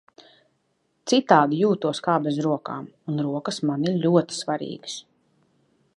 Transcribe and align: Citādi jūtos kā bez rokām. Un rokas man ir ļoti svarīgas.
Citādi 1.11 1.59
jūtos 1.59 2.01
kā 2.07 2.15
bez 2.29 2.41
rokām. 2.47 2.89
Un 3.13 3.23
rokas 3.27 3.63
man 3.71 3.89
ir 3.93 4.03
ļoti 4.07 4.41
svarīgas. 4.43 5.01